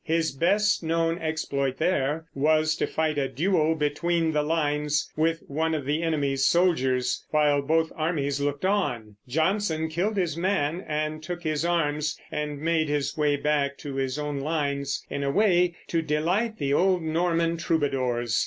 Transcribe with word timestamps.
His 0.03 0.31
best 0.31 0.81
known 0.81 1.19
exploit 1.19 1.77
there 1.77 2.25
was 2.33 2.75
to 2.77 2.87
fight 2.87 3.19
a 3.19 3.27
duel 3.27 3.75
between 3.75 4.31
the 4.31 4.41
lines 4.41 5.07
with 5.15 5.43
one 5.47 5.75
of 5.75 5.85
the 5.85 6.01
enemy's 6.01 6.43
soldiers, 6.43 7.23
while 7.29 7.61
both 7.61 7.91
armies 7.95 8.41
looked 8.41 8.65
on. 8.65 9.17
Jonson 9.27 9.89
killed 9.89 10.17
his 10.17 10.35
man, 10.35 10.83
and 10.87 11.21
took 11.21 11.43
his 11.43 11.63
arms, 11.63 12.19
and 12.31 12.59
made 12.59 12.89
his 12.89 13.15
way 13.15 13.35
back 13.35 13.77
to 13.77 13.93
his 13.93 14.17
own 14.17 14.39
lines 14.39 15.05
in 15.11 15.21
a 15.21 15.29
way 15.29 15.75
to 15.89 16.01
delight 16.01 16.57
the 16.57 16.73
old 16.73 17.03
Norman 17.03 17.57
troubadours. 17.57 18.39